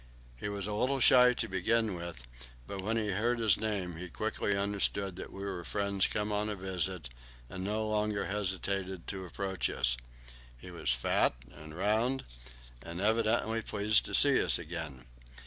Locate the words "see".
14.15-14.41